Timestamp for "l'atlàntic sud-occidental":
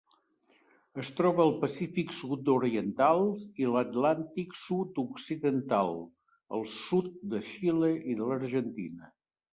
3.75-5.95